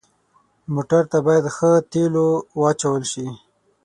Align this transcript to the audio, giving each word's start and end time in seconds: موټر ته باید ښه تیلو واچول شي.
موټر 0.73 1.03
ته 1.11 1.17
باید 1.25 1.45
ښه 1.55 1.71
تیلو 1.91 2.27
واچول 2.59 3.03
شي. 3.11 3.27